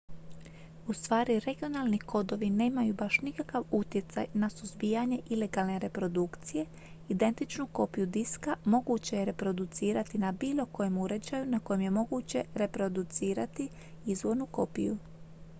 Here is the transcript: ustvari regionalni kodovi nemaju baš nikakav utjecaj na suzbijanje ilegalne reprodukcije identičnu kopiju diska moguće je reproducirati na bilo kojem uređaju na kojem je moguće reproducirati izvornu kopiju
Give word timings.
ustvari 0.87 1.39
regionalni 1.39 1.99
kodovi 1.99 2.49
nemaju 2.49 2.93
baš 2.93 3.21
nikakav 3.21 3.63
utjecaj 3.71 4.25
na 4.33 4.49
suzbijanje 4.49 5.21
ilegalne 5.29 5.79
reprodukcije 5.79 6.65
identičnu 7.09 7.67
kopiju 7.67 8.05
diska 8.05 8.55
moguće 8.65 9.15
je 9.17 9.25
reproducirati 9.25 10.17
na 10.17 10.31
bilo 10.31 10.65
kojem 10.65 10.97
uređaju 10.97 11.45
na 11.45 11.59
kojem 11.59 11.81
je 11.81 11.89
moguće 11.99 12.45
reproducirati 12.55 13.69
izvornu 14.05 14.45
kopiju 14.45 14.97